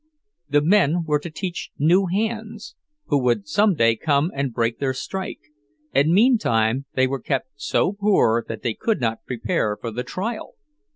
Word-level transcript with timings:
The 0.49 0.63
men 0.63 1.03
were 1.05 1.19
to 1.19 1.29
teach 1.29 1.69
new 1.77 2.07
hands, 2.07 2.73
who 3.09 3.19
would 3.21 3.47
some 3.47 3.75
day 3.75 3.95
come 3.95 4.31
and 4.33 4.51
break 4.51 4.79
their 4.79 4.95
strike; 4.95 5.41
and 5.93 6.11
meantime 6.11 6.85
they 6.95 7.05
were 7.05 7.21
kept 7.21 7.49
so 7.53 7.93
poor 7.93 8.43
that 8.47 8.63
they 8.63 8.73
could 8.73 8.99
not 8.99 9.23
prepare 9.27 9.77
for 9.79 9.91
the 9.91 10.01
trial! 10.01 10.55